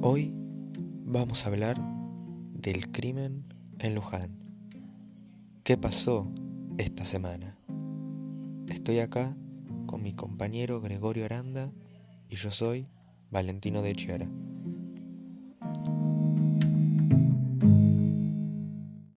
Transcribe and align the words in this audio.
Hoy 0.00 0.32
vamos 1.04 1.44
a 1.44 1.48
hablar 1.48 1.76
del 2.52 2.92
crimen 2.92 3.52
en 3.80 3.96
Luján. 3.96 4.38
¿Qué 5.64 5.76
pasó 5.76 6.32
esta 6.78 7.04
semana? 7.04 7.58
Estoy 8.68 9.00
acá 9.00 9.36
con 9.86 10.04
mi 10.04 10.14
compañero 10.14 10.80
Gregorio 10.80 11.24
Aranda 11.24 11.72
y 12.28 12.36
yo 12.36 12.52
soy 12.52 12.86
Valentino 13.32 13.82
de 13.82 13.96
Chiara. 13.96 14.30